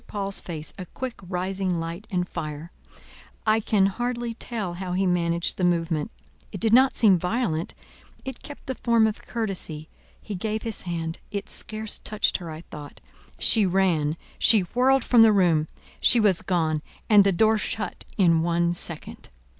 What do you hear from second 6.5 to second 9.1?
it did not seem violent; it kept the form